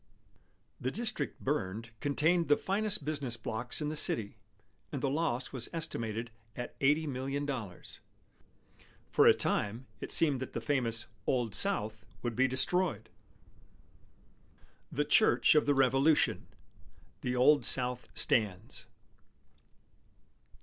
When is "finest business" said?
2.57-3.37